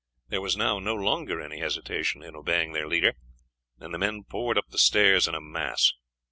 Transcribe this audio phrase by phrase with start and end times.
[0.29, 3.13] There was now no longer any hesitation in obeying their leader,
[3.79, 5.93] and the men poured up the stairs in a mass.